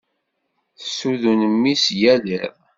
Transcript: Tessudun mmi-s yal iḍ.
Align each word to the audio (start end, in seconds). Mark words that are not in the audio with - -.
Tessudun 0.79 1.41
mmi-s 1.53 1.85
yal 2.01 2.25
iḍ. 2.37 2.55